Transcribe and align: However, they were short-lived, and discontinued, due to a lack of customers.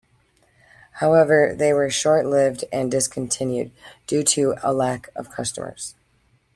However, 0.93 1.53
they 1.55 1.73
were 1.73 1.87
short-lived, 1.91 2.65
and 2.73 2.89
discontinued, 2.89 3.71
due 4.07 4.23
to 4.23 4.55
a 4.63 4.73
lack 4.73 5.11
of 5.15 5.29
customers. 5.29 5.93